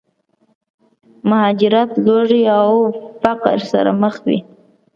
مهاجرت، 1.29 1.91
لوږې 2.05 2.43
او 2.61 2.69
فقر 3.21 3.57
سره 3.71 3.91
مخ 4.01 4.15
وي. 4.25 4.39